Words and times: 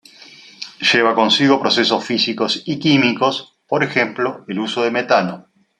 Lleva 0.91 1.13
consigo 1.13 1.59
procesos 1.61 2.03
físicos 2.03 2.63
y 2.65 2.79
químicos 2.79 3.59
por 3.67 3.83
ejemplo 3.83 4.43
el 4.47 4.57
uso 4.59 4.81
de 4.81 4.89
metano. 4.89 5.47